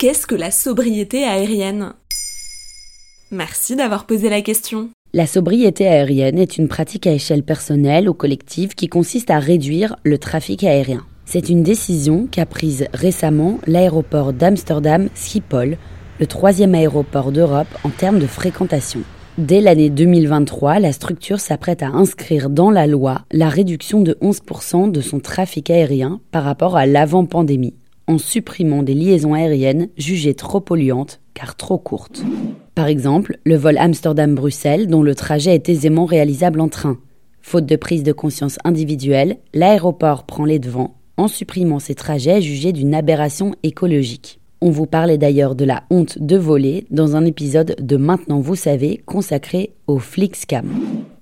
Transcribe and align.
Qu'est-ce 0.00 0.26
que 0.26 0.34
la 0.34 0.50
sobriété 0.50 1.24
aérienne? 1.24 1.92
Merci 3.30 3.76
d'avoir 3.76 4.06
posé 4.06 4.30
la 4.30 4.40
question. 4.40 4.88
La 5.12 5.26
sobriété 5.26 5.86
aérienne 5.86 6.38
est 6.38 6.56
une 6.56 6.68
pratique 6.68 7.06
à 7.06 7.12
échelle 7.12 7.42
personnelle 7.42 8.08
ou 8.08 8.14
collective 8.14 8.74
qui 8.74 8.88
consiste 8.88 9.30
à 9.30 9.38
réduire 9.38 9.96
le 10.02 10.16
trafic 10.16 10.64
aérien. 10.64 11.04
C'est 11.26 11.50
une 11.50 11.62
décision 11.62 12.26
qu'a 12.30 12.46
prise 12.46 12.86
récemment 12.94 13.58
l'aéroport 13.66 14.32
d'Amsterdam 14.32 15.10
Schiphol, 15.14 15.76
le 16.18 16.26
troisième 16.26 16.74
aéroport 16.74 17.30
d'Europe 17.30 17.68
en 17.84 17.90
termes 17.90 18.20
de 18.20 18.26
fréquentation. 18.26 19.00
Dès 19.36 19.60
l'année 19.60 19.90
2023, 19.90 20.78
la 20.78 20.92
structure 20.92 21.40
s'apprête 21.40 21.82
à 21.82 21.88
inscrire 21.88 22.48
dans 22.48 22.70
la 22.70 22.86
loi 22.86 23.20
la 23.32 23.50
réduction 23.50 24.00
de 24.00 24.16
11% 24.22 24.92
de 24.92 25.00
son 25.02 25.20
trafic 25.20 25.68
aérien 25.68 26.22
par 26.30 26.44
rapport 26.44 26.78
à 26.78 26.86
l'avant-pandémie, 26.86 27.74
en 28.10 28.18
supprimant 28.18 28.82
des 28.82 28.94
liaisons 28.94 29.34
aériennes 29.34 29.88
jugées 29.96 30.34
trop 30.34 30.60
polluantes 30.60 31.20
car 31.32 31.54
trop 31.54 31.78
courtes. 31.78 32.24
Par 32.74 32.88
exemple, 32.88 33.38
le 33.44 33.54
vol 33.54 33.78
Amsterdam-Bruxelles 33.78 34.88
dont 34.88 35.04
le 35.04 35.14
trajet 35.14 35.54
est 35.54 35.68
aisément 35.68 36.06
réalisable 36.06 36.60
en 36.60 36.68
train. 36.68 36.98
Faute 37.40 37.66
de 37.66 37.76
prise 37.76 38.02
de 38.02 38.12
conscience 38.12 38.58
individuelle, 38.64 39.38
l'aéroport 39.54 40.24
prend 40.24 40.44
les 40.44 40.58
devants 40.58 40.96
en 41.16 41.28
supprimant 41.28 41.78
ces 41.78 41.94
trajets 41.94 42.42
jugés 42.42 42.72
d'une 42.72 42.94
aberration 42.94 43.54
écologique. 43.62 44.40
On 44.60 44.70
vous 44.70 44.86
parlait 44.86 45.16
d'ailleurs 45.16 45.54
de 45.54 45.64
la 45.64 45.84
honte 45.90 46.18
de 46.18 46.36
voler 46.36 46.86
dans 46.90 47.14
un 47.14 47.24
épisode 47.24 47.76
de 47.78 47.96
Maintenant 47.96 48.40
vous 48.40 48.56
savez 48.56 49.00
consacré 49.06 49.72
au 49.86 50.00
Flixcam. 50.00 50.66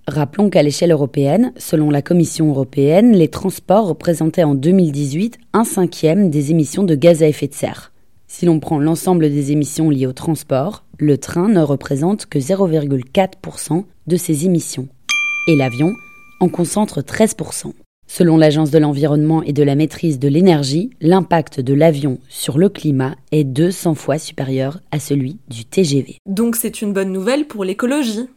Rappelons 0.09 0.49
qu'à 0.49 0.63
l'échelle 0.63 0.91
européenne, 0.91 1.53
selon 1.59 1.91
la 1.91 2.01
Commission 2.01 2.49
européenne, 2.49 3.13
les 3.13 3.29
transports 3.29 3.89
représentaient 3.89 4.43
en 4.43 4.55
2018 4.55 5.39
un 5.53 5.65
cinquième 5.65 6.31
des 6.31 6.51
émissions 6.51 6.83
de 6.83 6.95
gaz 6.95 7.23
à 7.23 7.29
effet 7.29 7.47
de 7.47 7.53
serre. 7.53 7.93
Si 8.27 8.47
l'on 8.47 8.59
prend 8.59 8.79
l'ensemble 8.79 9.29
des 9.29 9.53
émissions 9.53 9.91
liées 9.91 10.07
au 10.07 10.15
transport, 10.15 10.87
le 10.99 11.19
train 11.19 11.51
ne 11.51 11.61
représente 11.61 12.25
que 12.25 12.39
0,4% 12.39 13.85
de 14.07 14.17
ces 14.17 14.47
émissions. 14.47 14.89
Et 15.47 15.57
l'avion 15.57 15.93
en 16.41 16.49
concentre 16.49 17.03
13%. 17.03 17.75
Selon 18.07 18.39
l'Agence 18.39 18.71
de 18.71 18.79
l'environnement 18.79 19.43
et 19.43 19.53
de 19.53 19.63
la 19.63 19.75
maîtrise 19.75 20.19
de 20.19 20.29
l'énergie, 20.29 20.89
l'impact 21.03 21.61
de 21.61 21.75
l'avion 21.75 22.19
sur 22.31 22.57
le 22.57 22.71
climat 22.71 23.15
est 23.31 23.45
200 23.45 23.95
fois 23.95 24.17
supérieur 24.17 24.81
à 24.91 25.01
celui 25.01 25.37
du 25.49 25.67
TGV. 25.67 26.17
Donc 26.25 26.57
c'est 26.57 26.81
une 26.81 26.95
bonne 26.95 27.13
nouvelle 27.13 27.47
pour 27.47 27.63
l'écologie. 27.63 28.31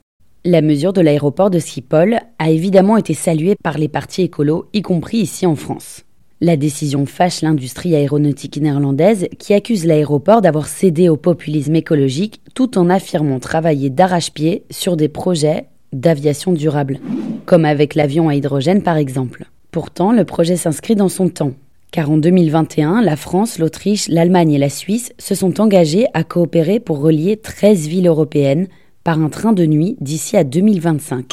La 0.44 0.64
mesure 0.64 0.92
de 0.92 1.02
l'aéroport 1.02 1.52
de 1.52 1.60
Schiphol 1.60 2.18
a 2.40 2.50
évidemment 2.50 2.98
été 2.98 3.14
saluée 3.14 3.56
par 3.62 3.78
les 3.78 3.88
partis 3.88 4.24
écolos, 4.24 4.66
y 4.74 4.82
compris 4.82 5.18
ici 5.18 5.46
en 5.46 5.56
France. 5.56 6.04
La 6.40 6.58
décision 6.58 7.06
fâche 7.06 7.44
l'industrie 7.44 7.94
aéronautique 7.94 8.60
néerlandaise 8.60 9.28
qui 9.38 9.54
accuse 9.54 9.86
l'aéroport 9.86 10.42
d'avoir 10.42 10.68
cédé 10.68 11.10
au 11.10 11.16
populisme 11.16 11.76
écologique 11.76 12.42
tout 12.56 12.80
en 12.80 12.90
affirmant 12.90 13.38
travailler 13.38 13.92
d'arrache-pied 13.92 14.64
sur 14.72 14.98
des 14.98 15.10
projets 15.10 15.68
d'aviation 15.94 16.54
durable, 16.54 17.00
comme 17.46 17.64
avec 17.64 17.94
l'avion 17.94 18.28
à 18.28 18.34
hydrogène 18.34 18.82
par 18.82 18.98
exemple. 18.98 19.46
Pourtant, 19.70 20.12
le 20.12 20.26
projet 20.26 20.56
s'inscrit 20.56 20.96
dans 20.96 21.10
son 21.10 21.30
temps, 21.30 21.54
car 21.92 22.10
en 22.10 22.18
2021, 22.18 23.04
la 23.04 23.16
France, 23.16 23.60
l'Autriche, 23.60 24.08
l'Allemagne 24.08 24.54
et 24.54 24.58
la 24.58 24.70
Suisse 24.70 25.14
se 25.20 25.36
sont 25.36 25.62
engagés 25.62 26.08
à 26.16 26.24
coopérer 26.24 26.80
pour 26.80 27.00
relier 27.00 27.38
13 27.38 27.88
villes 27.88 28.08
européennes 28.08 28.68
par 29.04 29.20
un 29.22 29.30
train 29.30 29.54
de 29.54 29.66
nuit 29.66 29.98
d'ici 30.00 30.38
à 30.38 30.44
2025. 30.44 31.26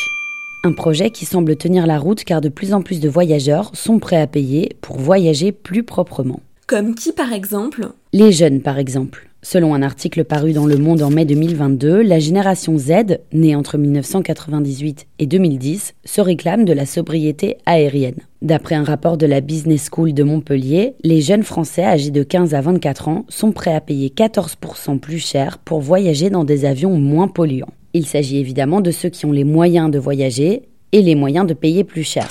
Un 0.65 0.73
projet 0.73 1.11
qui 1.11 1.25
semble 1.25 1.57
tenir 1.57 1.87
la 1.87 1.99
route 1.99 2.25
car 2.25 2.41
de 2.41 2.49
plus 2.49 2.73
en 2.73 2.83
plus 2.83 3.01
de 3.01 3.09
voyageurs 3.09 3.71
sont 3.75 3.99
prêts 3.99 4.21
à 4.21 4.27
payer 4.27 4.77
pour 4.81 4.99
voyager 4.99 5.53
plus 5.53 5.83
proprement. 5.83 6.41
Comme 6.67 6.95
qui 6.95 7.13
par 7.13 7.33
exemple? 7.33 7.89
Les 8.13 8.33
jeunes 8.33 8.61
par 8.61 8.79
exemple. 8.79 9.29
Selon 9.43 9.73
un 9.73 9.83
article 9.83 10.25
paru 10.25 10.53
dans 10.53 10.67
Le 10.67 10.77
Monde 10.77 11.01
en 11.01 11.11
mai 11.11 11.25
2022, 11.25 12.03
la 12.03 12.19
génération 12.19 12.77
Z, 12.77 13.19
née 13.33 13.55
entre 13.55 13.79
1998 13.79 15.07
et 15.21 15.27
2010, 15.27 15.95
se 16.05 16.21
réclame 16.21 16.65
de 16.65 16.73
la 16.73 16.87
sobriété 16.87 17.57
aérienne. 17.65 18.21
D'après 18.41 18.77
un 18.77 18.85
rapport 18.85 19.17
de 19.17 19.27
la 19.27 19.41
Business 19.41 19.89
School 19.93 20.15
de 20.15 20.23
Montpellier, 20.23 20.95
les 21.03 21.21
jeunes 21.21 21.43
Français 21.43 21.83
âgés 21.83 22.13
de 22.13 22.23
15 22.23 22.55
à 22.55 22.61
24 22.61 23.09
ans 23.09 23.25
sont 23.29 23.51
prêts 23.51 23.75
à 23.75 23.81
payer 23.81 24.11
14% 24.11 25.01
plus 25.01 25.19
cher 25.19 25.59
pour 25.59 25.81
voyager 25.81 26.31
dans 26.31 26.45
des 26.45 26.65
avions 26.65 26.97
moins 26.99 27.27
polluants. 27.27 27.73
Il 27.95 28.07
s'agit 28.07 28.39
évidemment 28.39 28.81
de 28.81 28.93
ceux 28.93 29.09
qui 29.09 29.27
ont 29.27 29.33
les 29.33 29.43
moyens 29.43 29.91
de 29.91 29.99
voyager 29.99 30.63
et 30.93 31.03
les 31.03 31.17
moyens 31.17 31.49
de 31.49 31.55
payer 31.55 31.83
plus 31.83 32.05
cher. 32.05 32.29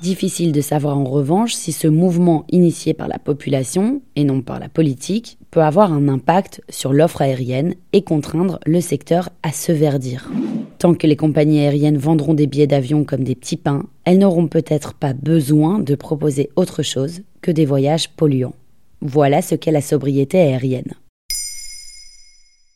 Difficile 0.00 0.52
de 0.52 0.60
savoir 0.60 0.96
en 0.96 1.04
revanche 1.04 1.54
si 1.54 1.72
ce 1.72 1.88
mouvement 1.88 2.44
initié 2.50 2.94
par 2.94 3.08
la 3.08 3.18
population 3.18 4.02
et 4.14 4.22
non 4.22 4.42
par 4.42 4.60
la 4.60 4.68
politique 4.68 5.38
peut 5.50 5.62
avoir 5.62 5.92
un 5.92 6.06
impact 6.06 6.62
sur 6.68 6.92
l'offre 6.92 7.22
aérienne 7.22 7.74
et 7.92 8.02
contraindre 8.02 8.60
le 8.64 8.80
secteur 8.80 9.30
à 9.42 9.50
se 9.50 9.72
verdir. 9.72 10.30
Tant 10.78 10.94
que 10.94 11.06
les 11.06 11.16
compagnies 11.16 11.60
aériennes 11.60 11.96
vendront 11.96 12.34
des 12.34 12.46
billets 12.46 12.66
d'avion 12.66 13.04
comme 13.04 13.24
des 13.24 13.34
petits 13.34 13.56
pains, 13.56 13.86
elles 14.04 14.18
n'auront 14.18 14.46
peut-être 14.46 14.92
pas 14.94 15.14
besoin 15.14 15.78
de 15.78 15.94
proposer 15.94 16.50
autre 16.54 16.82
chose 16.82 17.22
que 17.40 17.50
des 17.50 17.64
voyages 17.64 18.10
polluants. 18.10 18.54
Voilà 19.00 19.40
ce 19.40 19.54
qu'est 19.54 19.72
la 19.72 19.80
sobriété 19.80 20.38
aérienne. 20.38 20.94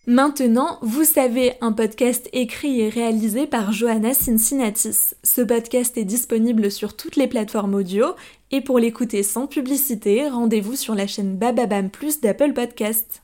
Maintenant, 0.06 0.78
vous 0.80 1.04
savez, 1.04 1.52
un 1.60 1.72
podcast 1.72 2.28
écrit 2.32 2.80
et 2.80 2.88
réalisé 2.88 3.46
par 3.46 3.70
Johanna 3.70 4.14
Cincinnatis. 4.14 5.14
Ce 5.22 5.42
podcast 5.42 5.96
est 5.98 6.04
disponible 6.04 6.70
sur 6.70 6.96
toutes 6.96 7.16
les 7.16 7.28
plateformes 7.28 7.74
audio 7.74 8.06
et 8.50 8.62
pour 8.62 8.78
l'écouter 8.78 9.22
sans 9.22 9.46
publicité, 9.46 10.26
rendez-vous 10.28 10.74
sur 10.74 10.94
la 10.94 11.06
chaîne 11.06 11.36
Bababam 11.36 11.90
Plus 11.90 12.20
d'Apple 12.20 12.54
Podcast. 12.54 13.22